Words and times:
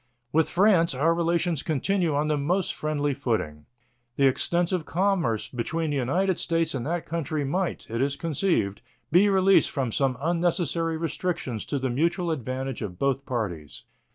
With 0.31 0.49
France 0.49 0.95
our 0.95 1.13
relations 1.13 1.61
continue 1.61 2.15
on 2.15 2.27
the 2.27 2.35
most 2.35 2.73
friendly 2.73 3.13
footing. 3.13 3.67
The 4.15 4.25
extensive 4.25 4.83
commerce 4.83 5.47
between 5.47 5.91
the 5.91 5.97
United 5.97 6.39
States 6.39 6.73
and 6.73 6.83
that 6.87 7.05
country 7.05 7.45
might, 7.45 7.87
it 7.87 8.01
is 8.01 8.15
conceived, 8.15 8.81
be 9.11 9.29
released 9.29 9.69
from 9.69 9.91
some 9.91 10.17
unnecessary 10.19 10.97
restrictions 10.97 11.65
to 11.65 11.77
the 11.77 11.91
mutual 11.91 12.31
advantage 12.31 12.81
of 12.81 12.97
both 12.97 13.27
parties. 13.27 13.83